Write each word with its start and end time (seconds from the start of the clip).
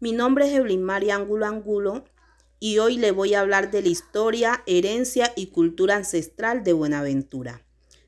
Mi 0.00 0.10
nombre 0.10 0.48
es 0.48 0.54
Evelyn 0.54 0.82
María 0.82 1.14
Angulo 1.14 1.46
Angulo 1.46 2.04
y 2.58 2.78
hoy 2.78 2.96
le 2.96 3.12
voy 3.12 3.34
a 3.34 3.40
hablar 3.40 3.70
de 3.70 3.80
la 3.80 3.88
historia, 3.88 4.64
herencia 4.66 5.32
y 5.36 5.46
cultura 5.46 5.94
ancestral 5.94 6.64
de 6.64 6.72
Buenaventura. 6.72 7.62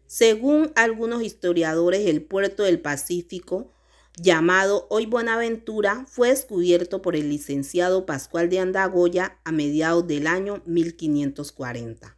Según 0.07 0.73
algunos 0.75 1.23
historiadores, 1.23 2.09
el 2.09 2.23
puerto 2.23 2.65
del 2.65 2.81
Pacífico, 2.81 3.71
llamado 4.17 4.89
hoy 4.91 5.07
Buenaventura, 5.07 6.07
fue 6.09 6.31
descubierto 6.31 7.03
por 7.03 7.15
el 7.15 7.31
licenciado 7.31 8.05
Pascual 8.05 8.51
de 8.51 8.59
Andagoya 8.59 9.39
a 9.45 9.53
mediados 9.53 10.07
del 10.09 10.27
año 10.27 10.63
1540. 10.67 12.17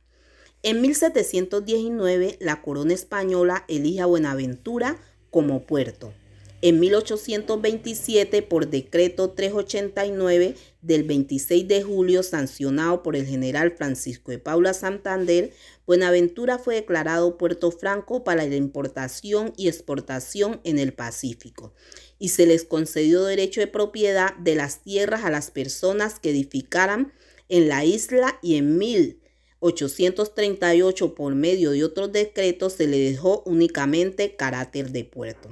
En 0.62 0.80
1719, 0.80 2.38
la 2.40 2.62
corona 2.62 2.94
española 2.94 3.64
elige 3.68 4.00
a 4.00 4.06
Buenaventura 4.06 4.96
como 5.30 5.62
puerto. 5.64 6.12
En 6.60 6.80
1827, 6.80 8.42
por 8.42 8.68
decreto 8.68 9.30
389 9.30 10.56
del 10.82 11.04
26 11.04 11.68
de 11.68 11.84
julio, 11.84 12.24
sancionado 12.24 13.04
por 13.04 13.14
el 13.14 13.26
general 13.26 13.76
Francisco 13.76 14.32
de 14.32 14.40
Paula 14.40 14.74
Santander, 14.74 15.52
Buenaventura 15.86 16.58
fue 16.58 16.74
declarado 16.74 17.38
puerto 17.38 17.70
franco 17.70 18.24
para 18.24 18.44
la 18.44 18.56
importación 18.56 19.52
y 19.56 19.68
exportación 19.68 20.60
en 20.64 20.80
el 20.80 20.92
Pacífico 20.92 21.74
y 22.18 22.30
se 22.30 22.44
les 22.44 22.64
concedió 22.64 23.22
derecho 23.22 23.60
de 23.60 23.68
propiedad 23.68 24.34
de 24.38 24.56
las 24.56 24.82
tierras 24.82 25.24
a 25.24 25.30
las 25.30 25.52
personas 25.52 26.18
que 26.18 26.30
edificaran 26.30 27.12
en 27.48 27.68
la 27.68 27.84
isla 27.84 28.36
y 28.42 28.56
en 28.56 28.78
1838 28.78 31.14
por 31.14 31.36
medio 31.36 31.70
de 31.70 31.84
otros 31.84 32.10
decretos 32.10 32.72
se 32.72 32.88
le 32.88 32.98
dejó 32.98 33.44
únicamente 33.46 34.34
carácter 34.34 34.90
de 34.90 35.04
puerto. 35.04 35.50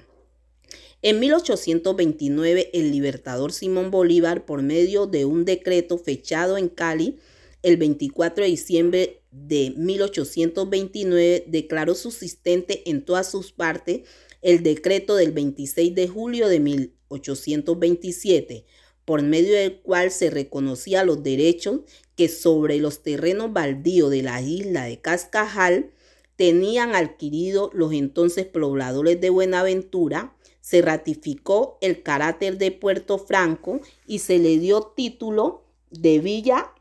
En 1.02 1.20
1829, 1.20 2.70
el 2.73 2.91
libertador 2.91 3.52
Simón 3.52 3.91
Bolívar, 3.91 4.46
por 4.46 4.62
medio 4.62 5.06
de 5.06 5.27
un 5.27 5.45
decreto 5.45 5.98
fechado 5.98 6.56
en 6.56 6.69
Cali 6.69 7.19
el 7.62 7.77
24 7.77 8.44
de 8.44 8.50
diciembre 8.50 9.22
de 9.30 9.74
1829, 9.77 11.44
declaró 11.48 11.94
subsistente 11.94 12.89
en 12.89 13.05
todas 13.05 13.30
sus 13.30 13.52
partes 13.52 14.02
el 14.41 14.62
decreto 14.62 15.17
del 15.17 15.33
26 15.33 15.94
de 15.94 16.08
julio 16.08 16.48
de 16.48 16.61
1827, 16.61 18.64
por 19.05 19.22
medio 19.22 19.55
del 19.55 19.80
cual 19.80 20.11
se 20.11 20.30
reconocía 20.30 21.05
los 21.05 21.22
derechos 21.22 21.80
que 22.14 22.28
sobre 22.28 22.78
los 22.78 23.02
terrenos 23.02 23.52
baldíos 23.52 24.11
de 24.11 24.22
la 24.22 24.41
isla 24.41 24.84
de 24.84 25.00
Cascajal 25.00 25.91
tenían 26.36 26.94
adquirido 26.94 27.70
los 27.74 27.92
entonces 27.92 28.47
pobladores 28.47 29.20
de 29.20 29.30
Buenaventura, 29.30 30.36
se 30.67 30.83
ratificó 30.83 31.78
el 31.81 32.03
carácter 32.03 32.59
de 32.59 32.72
Puerto 32.72 33.19
Franco 33.19 33.81
y 34.05 34.19
se 34.19 34.41
le 34.41 34.59
dio 34.59 34.83
título 34.97 35.62
de 35.92 36.19
villa 36.19 36.73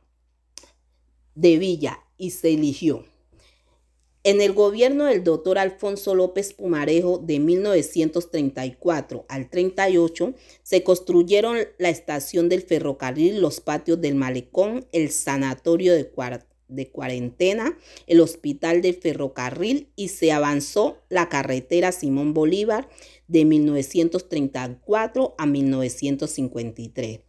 de 1.36 1.60
villa 1.60 2.00
y 2.18 2.32
se 2.32 2.56
eligió. 2.56 3.06
En 4.24 4.42
el 4.42 4.54
gobierno 4.54 5.06
del 5.06 5.24
doctor 5.24 5.60
Alfonso 5.60 6.16
López 6.16 6.54
Pumarejo 6.54 7.20
de 7.20 7.38
1934 7.38 9.26
al 9.30 9.52
38 9.52 10.34
se 10.64 10.84
construyeron 10.84 11.60
la 11.78 11.90
estación 11.90 12.50
del 12.50 12.64
ferrocarril, 12.64 13.40
los 13.40 13.62
patios 13.62 14.02
del 14.02 14.16
malecón, 14.16 14.88
el 14.94 15.12
sanatorio 15.12 15.94
de, 15.94 16.12
de 16.70 16.90
cuarentena, 16.90 17.78
el 18.08 18.20
hospital 18.20 18.82
del 18.82 18.96
ferrocarril 18.96 19.90
y 19.96 20.08
se 20.08 20.32
avanzó 20.32 20.98
la 21.10 21.30
carretera 21.30 21.92
Simón 21.92 22.34
Bolívar 22.34 22.90
de 23.28 23.46
1934 23.46 25.36
a 25.38 25.46
1953 25.46 27.20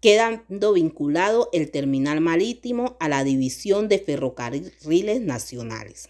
quedando 0.00 0.72
vinculado 0.72 1.50
el 1.52 1.70
terminal 1.70 2.20
marítimo 2.20 2.96
a 3.00 3.08
la 3.08 3.22
División 3.22 3.88
de 3.88 3.98
Ferrocarriles 3.98 5.20
Nacionales. 5.20 6.08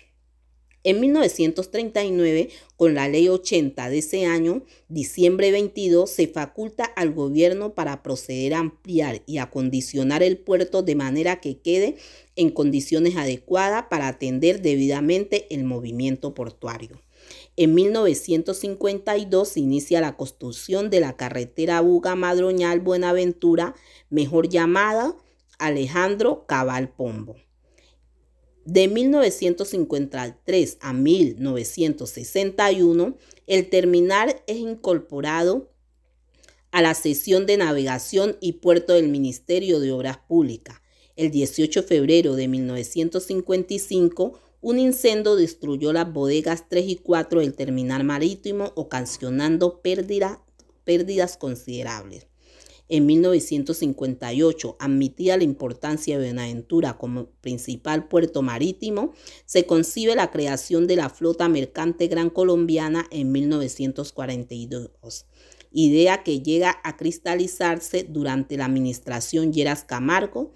En 0.83 0.99
1939, 1.01 2.49
con 2.77 2.95
la 2.95 3.07
Ley 3.07 3.29
80 3.29 3.91
de 3.91 3.99
ese 3.99 4.25
año, 4.25 4.65
diciembre 4.89 5.51
22, 5.51 6.09
se 6.09 6.27
faculta 6.27 6.85
al 6.85 7.13
gobierno 7.13 7.75
para 7.75 8.03
proceder 8.03 8.55
a 8.55 8.61
ampliar 8.61 9.23
y 9.27 9.39
acondicionar 9.39 10.23
el 10.23 10.39
puerto 10.39 10.83
de 10.83 10.95
manera 10.95 11.41
que 11.41 11.59
quede 11.59 11.97
en 12.35 12.49
condiciones 12.51 13.17
adecuadas 13.17 13.87
para 13.91 14.09
atender 14.09 14.63
debidamente 14.63 15.55
el 15.55 15.65
movimiento 15.65 16.33
portuario. 16.33 17.03
En 17.57 17.75
1952 17.75 19.49
se 19.49 19.61
inicia 19.61 20.01
la 20.01 20.17
construcción 20.17 20.89
de 20.91 21.01
la 21.01 21.17
carretera 21.17 21.81
Buga 21.81 22.15
Madroñal 22.15 22.79
Buenaventura, 22.81 23.75
mejor 24.09 24.49
llamada 24.49 25.17
Alejandro 25.59 26.47
Cabal 26.47 26.91
Pombo. 26.91 27.37
De 28.65 28.89
1953 28.89 30.79
a 30.81 30.93
1961, 30.93 33.17
el 33.47 33.71
terminal 33.71 34.43
es 34.47 34.59
incorporado 34.59 35.71
a 36.71 36.83
la 36.83 36.95
sesión 36.95 37.47
de 37.47 37.57
navegación 37.57 38.37
y 38.41 38.55
puerto 38.55 38.95
del 38.95 39.09
Ministerio 39.09 39.81
de 39.81 39.93
Obras 39.93 40.19
Públicas. 40.19 40.81
El 41.17 41.31
18 41.31 41.83
de 41.83 41.89
febrero 41.89 42.37
de 42.37 42.49
1955, 42.49 44.41
un 44.61 44.79
incendio 44.79 45.37
destruyó 45.37 45.93
las 45.93 46.13
bodegas 46.13 46.69
3 46.69 46.85
y 46.87 46.97
4 46.97 47.41
del 47.41 47.55
terminal 47.55 48.05
marítimo, 48.05 48.73
ocasionando 48.77 49.81
pérdidas 49.83 51.37
considerables. 51.39 52.27
En 52.93 53.07
1958, 53.07 54.77
admitida 54.81 55.37
la 55.37 55.45
importancia 55.45 56.19
de 56.19 56.25
Buenaventura 56.25 56.99
como 56.99 57.27
principal 57.41 58.09
puerto 58.09 58.43
marítimo, 58.43 59.13
se 59.47 59.65
concibe 59.65 60.17
la 60.17 60.33
creación 60.33 60.89
de 60.89 60.97
la 60.97 61.09
flota 61.09 61.49
mercante 61.49 62.09
gran 62.09 62.31
colombiana 62.31 63.07
en 63.13 63.31
1942, 63.31 65.27
idea 65.71 66.25
que 66.25 66.41
llega 66.41 66.81
a 66.83 66.97
cristalizarse 66.97 68.03
durante 68.03 68.57
la 68.57 68.65
administración 68.65 69.53
Lleras 69.53 69.85
Camargo. 69.85 70.51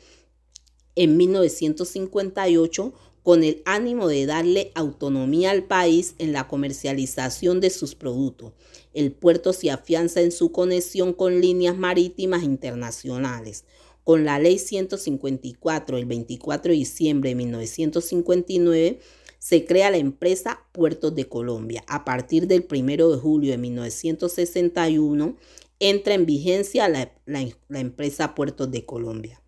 En 0.96 1.16
1958, 1.16 2.94
con 3.24 3.42
el 3.42 3.62
ánimo 3.64 4.06
de 4.06 4.26
darle 4.26 4.70
autonomía 4.74 5.50
al 5.50 5.64
país 5.64 6.14
en 6.18 6.34
la 6.34 6.46
comercialización 6.46 7.58
de 7.58 7.70
sus 7.70 7.94
productos. 7.94 8.52
El 8.92 9.12
puerto 9.12 9.54
se 9.54 9.70
afianza 9.70 10.20
en 10.20 10.30
su 10.30 10.52
conexión 10.52 11.14
con 11.14 11.40
líneas 11.40 11.74
marítimas 11.74 12.42
internacionales. 12.42 13.64
Con 14.04 14.26
la 14.26 14.38
Ley 14.38 14.58
154 14.58 15.96
el 15.96 16.04
24 16.04 16.70
de 16.70 16.78
diciembre 16.78 17.30
de 17.30 17.36
1959 17.36 19.00
se 19.38 19.64
crea 19.64 19.90
la 19.90 19.96
empresa 19.96 20.60
Puertos 20.72 21.14
de 21.14 21.26
Colombia. 21.26 21.82
A 21.86 22.04
partir 22.04 22.46
del 22.46 22.66
1 22.70 23.08
de 23.08 23.18
julio 23.18 23.52
de 23.52 23.58
1961 23.58 25.36
entra 25.80 26.12
en 26.12 26.26
vigencia 26.26 26.90
la, 26.90 27.10
la 27.24 27.80
empresa 27.80 28.34
Puertos 28.34 28.70
de 28.70 28.84
Colombia. 28.84 29.40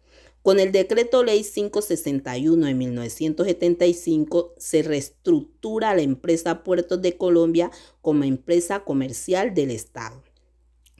Con 0.47 0.61
el 0.61 0.71
decreto 0.71 1.25
ley 1.25 1.43
561 1.43 2.67
de 2.67 2.75
1975 2.75 4.55
se 4.57 4.85
reestructura 4.85 5.93
la 5.93 6.03
empresa 6.03 6.63
Puertos 6.63 7.03
de 7.03 7.17
Colombia 7.17 7.73
como 8.01 8.23
empresa 8.23 8.85
comercial 8.85 9.55
del 9.55 9.73
Estado. 9.73 10.23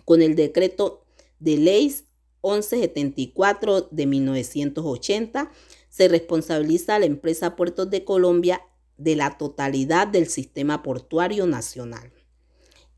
Con 0.05 0.21
el 0.21 0.35
decreto 0.35 1.05
de 1.39 1.59
ley 1.59 1.95
1174 2.43 3.83
de 3.93 4.07
1980 4.07 5.53
se 5.91 6.09
responsabiliza 6.09 6.97
a 6.97 6.99
la 6.99 7.07
empresa 7.07 7.55
Puertos 7.55 7.89
de 7.89 8.03
Colombia 8.03 8.63
de 8.97 9.15
la 9.15 9.39
totalidad 9.39 10.09
del 10.09 10.27
sistema 10.27 10.83
portuario 10.83 11.47
nacional. 11.47 12.11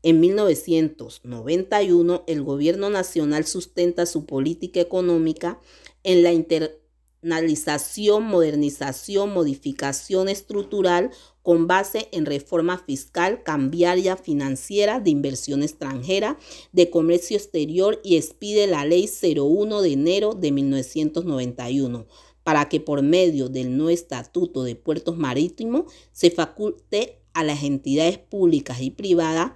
En 0.01 0.21
1991, 0.21 2.23
el 2.25 2.41
gobierno 2.41 2.89
nacional 2.89 3.45
sustenta 3.45 4.05
su 4.05 4.25
política 4.25 4.79
económica 4.79 5.59
en 6.03 6.23
la 6.23 6.31
internalización, 6.31 8.23
modernización, 8.23 9.33
modificación 9.33 10.29
estructural 10.29 11.11
con 11.41 11.67
base 11.67 12.09
en 12.11 12.25
reforma 12.25 12.77
fiscal, 12.77 13.43
cambiaria, 13.43 14.17
financiera, 14.17 14.99
de 14.99 15.09
inversión 15.09 15.63
extranjera, 15.63 16.37
de 16.71 16.89
comercio 16.89 17.37
exterior 17.37 17.99
y 18.03 18.17
expide 18.17 18.67
la 18.67 18.85
Ley 18.85 19.09
01 19.09 19.81
de 19.81 19.91
enero 19.91 20.33
de 20.33 20.51
1991 20.51 22.05
para 22.43 22.67
que 22.67 22.79
por 22.79 23.01
medio 23.03 23.49
del 23.49 23.77
nuevo 23.77 23.91
Estatuto 23.91 24.63
de 24.63 24.75
Puertos 24.75 25.17
Marítimos 25.17 25.91
se 26.11 26.31
faculte 26.31 27.19
a 27.33 27.43
las 27.43 27.63
entidades 27.63 28.17
públicas 28.17 28.81
y 28.81 28.91
privadas 28.91 29.51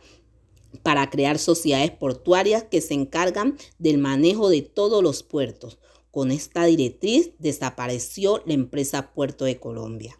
para 0.83 1.09
crear 1.09 1.37
sociedades 1.39 1.91
portuarias 1.91 2.63
que 2.63 2.81
se 2.81 2.93
encargan 2.93 3.57
del 3.77 3.97
manejo 3.97 4.49
de 4.49 4.61
todos 4.61 5.03
los 5.03 5.23
puertos. 5.23 5.77
Con 6.13 6.29
esta 6.29 6.65
directriz 6.65 7.31
desapareció 7.39 8.43
la 8.45 8.53
empresa 8.53 9.15
Puerto 9.15 9.45
de 9.45 9.59
Colombia. 9.59 10.19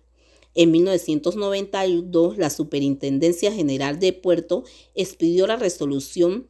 En 0.55 0.71
1992, 0.71 2.39
la 2.39 2.49
Superintendencia 2.49 3.51
General 3.51 3.99
de 3.99 4.11
Puerto 4.11 4.63
expidió 4.95 5.45
la 5.45 5.55
resolución 5.55 6.49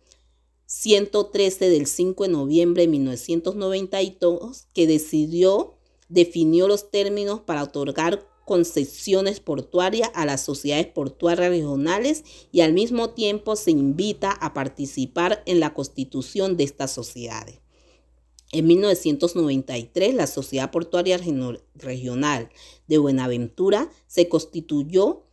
113 0.68 1.70
del 1.70 1.88
5 1.88 2.24
de 2.24 2.30
noviembre 2.30 2.84
de 2.84 2.88
1992 2.88 4.68
que 4.74 4.88
decidió, 4.88 5.74
definió 6.08 6.70
los 6.70 6.90
términos 6.90 7.42
para 7.42 7.64
otorgar 7.64 8.26
concesiones 8.46 9.42
portuarias 9.42 10.10
a 10.14 10.26
las 10.26 10.40
sociedades 10.40 10.88
portuarias 10.88 11.50
regionales 11.50 12.24
y 12.54 12.62
al 12.62 12.72
mismo 12.72 13.10
tiempo 13.10 13.58
se 13.58 13.72
invita 13.72 14.32
a 14.32 14.54
participar 14.54 15.44
en 15.46 15.60
la 15.60 15.74
constitución 15.74 16.56
de 16.56 16.64
estas 16.64 16.92
sociedades. 16.92 17.63
En 18.54 18.68
1993, 18.68 20.14
la 20.14 20.28
Sociedad 20.28 20.70
Portuaria 20.70 21.20
Regional 21.74 22.50
de 22.88 22.98
Buenaventura 23.00 23.90
se 24.06 24.30
constituyó 24.30 25.24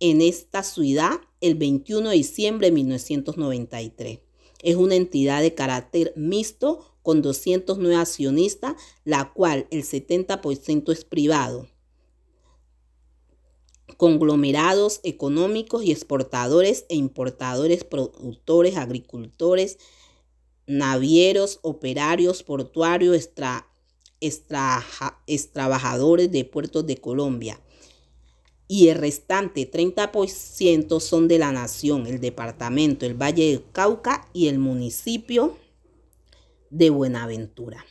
en 0.00 0.22
esta 0.22 0.62
ciudad 0.62 1.20
el 1.42 1.56
21 1.56 2.08
de 2.08 2.16
diciembre 2.16 2.68
de 2.68 2.72
1993. 2.72 4.20
Es 4.62 4.76
una 4.76 4.94
entidad 4.94 5.42
de 5.42 5.54
carácter 5.54 6.14
mixto 6.16 6.80
con 7.02 7.20
209 7.20 7.96
accionistas, 7.96 8.76
la 9.04 9.30
cual 9.34 9.66
el 9.70 9.84
70% 9.84 10.90
es 10.90 11.04
privado 11.04 11.68
conglomerados 14.00 15.00
económicos 15.02 15.84
y 15.84 15.92
exportadores 15.92 16.86
e 16.88 16.96
importadores, 16.96 17.84
productores, 17.84 18.78
agricultores, 18.78 19.78
navieros, 20.70 21.58
operarios, 21.62 22.42
portuarios, 22.42 23.16
extra, 23.16 23.66
trabajadores 25.52 26.30
de 26.30 26.44
puertos 26.44 26.86
de 26.86 26.96
Colombia. 26.96 27.60
Y 28.68 28.88
el 28.88 28.98
restante 28.98 29.68
30% 29.68 31.00
son 31.00 31.26
de 31.26 31.38
la 31.38 31.50
nación, 31.50 32.06
el 32.06 32.20
departamento, 32.20 33.04
el 33.04 33.20
Valle 33.20 33.50
del 33.50 33.64
Cauca 33.72 34.28
y 34.32 34.46
el 34.46 34.60
municipio 34.60 35.56
de 36.70 36.90
Buenaventura. 36.90 37.84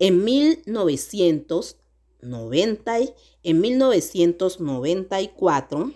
En 0.00 0.24
1900 0.24 1.76
90, 2.22 2.98
en 3.42 3.60
1994 3.60 5.92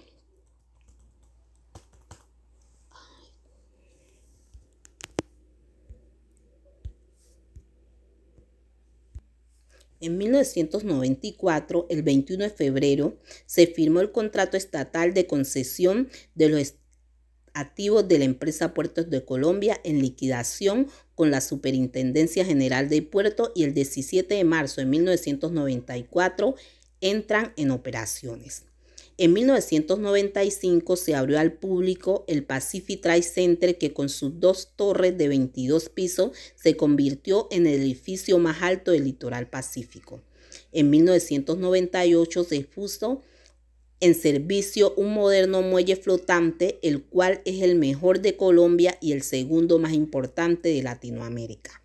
En 10.04 10.18
1994, 10.18 11.86
el 11.88 12.02
21 12.02 12.44
de 12.44 12.50
febrero, 12.50 13.16
se 13.46 13.66
firmó 13.66 14.00
el 14.00 14.12
contrato 14.12 14.58
estatal 14.58 15.14
de 15.14 15.26
concesión 15.26 16.10
de 16.34 16.50
los 16.50 16.74
activos 17.54 18.06
de 18.06 18.18
la 18.18 18.26
empresa 18.26 18.74
Puertos 18.74 19.08
de 19.08 19.24
Colombia 19.24 19.80
en 19.82 20.02
liquidación 20.02 20.88
con 21.14 21.30
la 21.30 21.40
Superintendencia 21.40 22.44
General 22.44 22.90
de 22.90 23.00
Puerto 23.00 23.50
y 23.54 23.64
el 23.64 23.72
17 23.72 24.34
de 24.34 24.44
marzo 24.44 24.82
de 24.82 24.88
1994 24.88 26.54
entran 27.00 27.54
en 27.56 27.70
operaciones. 27.70 28.64
En 29.16 29.32
1995 29.32 30.96
se 30.96 31.14
abrió 31.14 31.38
al 31.38 31.52
público 31.52 32.24
el 32.26 32.42
Pacific 32.42 33.00
Trade 33.00 33.22
Center 33.22 33.78
que 33.78 33.92
con 33.92 34.08
sus 34.08 34.40
dos 34.40 34.72
torres 34.74 35.16
de 35.16 35.28
22 35.28 35.88
pisos 35.88 36.32
se 36.56 36.76
convirtió 36.76 37.46
en 37.52 37.68
el 37.68 37.80
edificio 37.80 38.40
más 38.40 38.60
alto 38.62 38.90
del 38.90 39.04
litoral 39.04 39.48
pacífico. 39.48 40.20
En 40.72 40.90
1998 40.90 42.42
se 42.42 42.60
puso 42.62 43.22
en 44.00 44.16
servicio 44.16 44.92
un 44.96 45.14
moderno 45.14 45.62
muelle 45.62 45.94
flotante, 45.94 46.80
el 46.82 47.04
cual 47.04 47.40
es 47.44 47.62
el 47.62 47.76
mejor 47.76 48.20
de 48.20 48.36
Colombia 48.36 48.98
y 49.00 49.12
el 49.12 49.22
segundo 49.22 49.78
más 49.78 49.92
importante 49.92 50.70
de 50.70 50.82
Latinoamérica. 50.82 51.83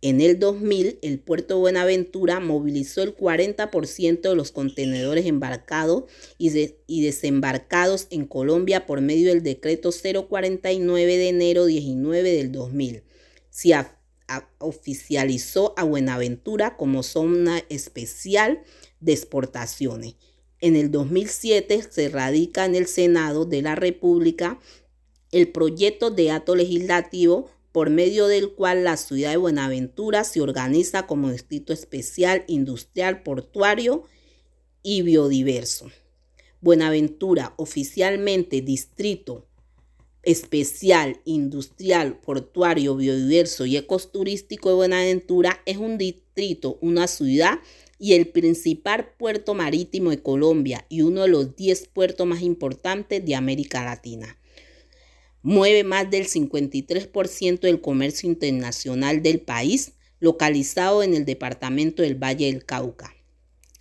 En 0.00 0.20
el 0.20 0.38
2000, 0.38 0.98
el 1.02 1.18
puerto 1.18 1.58
Buenaventura 1.58 2.38
movilizó 2.38 3.02
el 3.02 3.16
40% 3.16 4.20
de 4.20 4.34
los 4.36 4.52
contenedores 4.52 5.26
embarcados 5.26 6.04
y, 6.38 6.74
y, 6.86 7.02
desembarcados 7.02 8.06
en 8.10 8.26
Colombia 8.26 8.86
por 8.86 9.00
medio 9.00 9.30
del 9.30 9.42
decreto 9.42 9.90
049 9.90 11.16
de 11.16 11.28
enero 11.28 11.66
19 11.66 12.32
del 12.32 12.52
2000. 12.52 13.02
Se 13.50 13.74
oficializó 14.58 15.74
a 15.76 15.84
Buenaventura 15.84 16.76
como 16.76 17.02
zona 17.02 17.64
especial 17.68 18.62
de 19.00 19.12
exportaciones 19.12 20.14
en 20.60 20.76
el 20.76 20.90
2007 20.90 21.84
se 21.88 22.08
radica 22.08 22.64
en 22.64 22.74
el 22.74 22.86
Senado 22.86 23.44
de 23.44 23.62
la 23.62 23.74
República 23.74 24.58
el 25.30 25.48
proyecto 25.48 26.10
de 26.10 26.30
acto 26.30 26.56
legislativo 26.56 27.50
por 27.78 27.90
medio 27.90 28.26
del 28.26 28.54
cual 28.54 28.82
la 28.82 28.96
ciudad 28.96 29.30
de 29.30 29.36
Buenaventura 29.36 30.24
se 30.24 30.40
organiza 30.40 31.06
como 31.06 31.30
distrito 31.30 31.72
especial 31.72 32.42
industrial 32.48 33.22
portuario 33.22 34.02
y 34.82 35.02
biodiverso. 35.02 35.88
Buenaventura, 36.60 37.54
oficialmente 37.56 38.62
distrito 38.62 39.46
especial 40.24 41.20
industrial 41.24 42.18
portuario 42.18 42.96
biodiverso 42.96 43.64
y 43.64 43.76
ecoturístico 43.76 44.70
de 44.70 44.74
Buenaventura, 44.74 45.62
es 45.64 45.76
un 45.76 45.98
distrito, 45.98 46.78
una 46.80 47.06
ciudad 47.06 47.60
y 48.00 48.14
el 48.14 48.26
principal 48.26 49.10
puerto 49.16 49.54
marítimo 49.54 50.10
de 50.10 50.20
Colombia 50.20 50.84
y 50.88 51.02
uno 51.02 51.22
de 51.22 51.28
los 51.28 51.54
10 51.54 51.90
puertos 51.90 52.26
más 52.26 52.42
importantes 52.42 53.24
de 53.24 53.36
América 53.36 53.84
Latina. 53.84 54.36
Mueve 55.42 55.84
más 55.84 56.10
del 56.10 56.26
53% 56.26 57.60
del 57.60 57.80
comercio 57.80 58.28
internacional 58.28 59.22
del 59.22 59.40
país, 59.40 59.92
localizado 60.20 61.02
en 61.02 61.14
el 61.14 61.24
departamento 61.24 62.02
del 62.02 62.16
Valle 62.16 62.46
del 62.46 62.64
Cauca. 62.64 63.14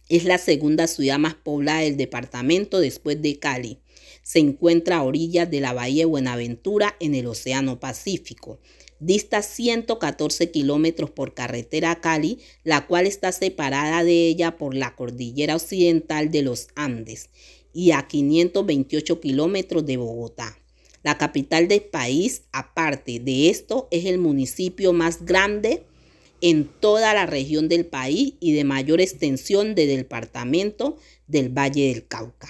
Es 0.10 0.24
la 0.24 0.38
segunda 0.38 0.88
ciudad 0.88 1.20
más 1.20 1.36
poblada 1.36 1.82
del 1.82 1.98
departamento 1.98 2.80
después 2.80 3.22
de 3.22 3.40
Cali. 3.40 3.80
Se 4.24 4.40
encuentra 4.40 4.98
a 4.98 5.04
orillas 5.04 5.50
de 5.50 5.62
la 5.62 5.74
bahía 5.74 6.04
de 6.04 6.06
Buenaventura 6.06 6.96
en 7.00 7.16
el 7.16 7.28
Océano 7.28 7.80
Pacífico 7.80 8.60
Dista 9.00 9.44
114 9.44 10.50
kilómetros 10.50 11.12
por 11.12 11.36
carretera 11.36 11.92
a 11.92 12.02
Cali, 12.02 12.40
la 12.64 12.88
cual 12.88 13.06
está 13.06 13.32
separada 13.32 14.04
de 14.04 14.28
ella 14.28 14.58
por 14.58 14.74
la 14.74 14.96
cordillera 14.96 15.56
occidental 15.56 16.32
de 16.32 16.42
los 16.42 16.70
Andes 16.74 17.30
y 17.74 17.92
a 17.92 18.08
528 18.08 19.20
kilómetros 19.20 19.86
de 19.86 19.98
Bogotá. 19.98 20.58
La 21.08 21.18
capital 21.18 21.70
del 21.70 21.84
país, 21.84 22.42
aparte 22.52 23.22
de 23.22 23.50
esto, 23.50 23.88
es 23.92 24.04
el 24.04 24.18
municipio 24.18 24.92
más 24.92 25.24
grande 25.24 25.86
en 26.42 26.66
toda 26.68 27.14
la 27.14 27.26
región 27.26 27.70
del 27.70 27.86
país 27.86 28.34
y 28.42 28.52
de 28.52 28.66
mayor 28.66 29.00
extensión 29.00 29.74
del 29.74 29.96
departamento 29.96 30.98
del 31.26 31.48
Valle 31.48 31.94
del 31.94 32.06
Cauca. 32.08 32.50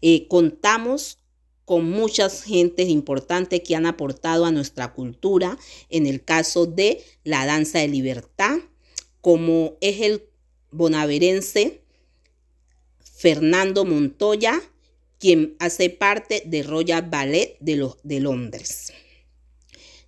Eh, 0.00 0.26
contamos 0.28 1.18
con 1.66 1.90
muchas 1.90 2.42
gentes 2.42 2.88
importantes 2.88 3.60
que 3.60 3.76
han 3.76 3.84
aportado 3.84 4.46
a 4.46 4.50
nuestra 4.50 4.94
cultura, 4.94 5.58
en 5.90 6.06
el 6.06 6.24
caso 6.24 6.64
de 6.64 7.04
la 7.22 7.44
danza 7.44 7.80
de 7.80 7.88
libertad, 7.88 8.56
como 9.20 9.76
es 9.82 10.00
el 10.00 10.22
bonaverense 10.70 11.82
Fernando 13.02 13.84
Montoya, 13.84 14.62
quien 15.18 15.56
hace 15.58 15.90
parte 15.90 16.42
de 16.46 16.62
Royal 16.62 17.08
Ballet 17.08 17.56
de, 17.60 17.76
los, 17.76 17.96
de 18.02 18.20
Londres. 18.20 18.92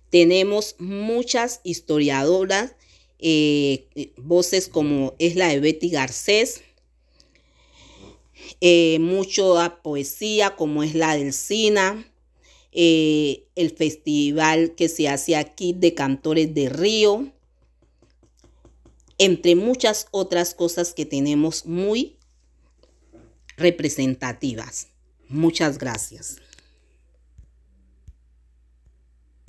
Tenemos 0.09 0.75
muchas 0.79 1.59
historiadoras, 1.63 2.75
eh, 3.19 4.13
voces 4.17 4.67
como 4.67 5.15
es 5.19 5.35
la 5.35 5.49
de 5.49 5.59
Betty 5.59 5.89
Garcés, 5.89 6.61
eh, 8.61 8.97
mucha 8.99 9.81
poesía 9.81 10.55
como 10.55 10.83
es 10.83 10.95
la 10.95 11.15
del 11.15 11.33
SINA, 11.33 12.11
eh, 12.71 13.47
el 13.55 13.71
festival 13.71 14.75
que 14.75 14.87
se 14.87 15.09
hace 15.09 15.35
aquí 15.35 15.73
de 15.73 15.93
cantores 15.93 16.53
de 16.53 16.69
Río, 16.69 17.31
entre 19.17 19.55
muchas 19.55 20.07
otras 20.11 20.53
cosas 20.53 20.93
que 20.93 21.05
tenemos 21.05 21.65
muy 21.65 22.17
representativas. 23.57 24.89
Muchas 25.29 25.77
gracias. 25.77 26.37